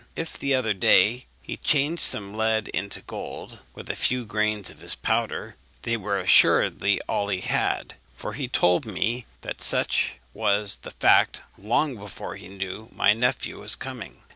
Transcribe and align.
If 0.15 0.35
the 0.35 0.55
other 0.55 0.73
day 0.73 1.27
he 1.43 1.57
changed 1.57 2.01
some 2.01 2.33
lead 2.33 2.69
into 2.69 3.01
gold 3.01 3.59
with 3.75 3.87
a 3.87 3.95
few 3.95 4.25
grains 4.25 4.71
of 4.71 4.79
his 4.79 4.95
powder, 4.95 5.57
they 5.83 5.95
were 5.95 6.17
assuredly 6.17 6.99
all 7.01 7.27
he 7.27 7.41
had; 7.41 7.93
for 8.15 8.33
he 8.33 8.47
told 8.47 8.87
me 8.87 9.27
that 9.41 9.61
such 9.61 10.13
was 10.33 10.77
the 10.77 10.89
fact 10.89 11.41
long 11.55 11.97
before 11.97 12.35
he 12.35 12.47
knew 12.47 12.89
my 12.91 13.13
nephew 13.13 13.59
was 13.59 13.75
coming. 13.75 14.23